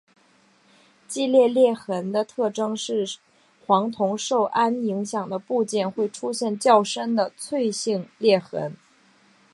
[1.07, 3.17] 季裂裂痕的特征是
[3.67, 8.75] 黄铜受氨影响的部件会出现较深的脆性裂痕。